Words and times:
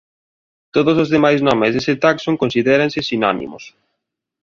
Todos 0.75 0.95
os 1.03 1.11
demais 1.15 1.39
nomes 1.47 1.71
dese 1.73 1.93
taxon 2.03 2.35
considéranse 2.43 2.99
sinónimos. 3.09 3.63